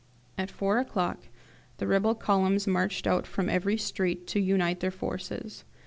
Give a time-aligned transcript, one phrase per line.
[0.35, 1.19] At four o'clock
[1.77, 5.63] the rebel columns marched out from every street to unite their forces.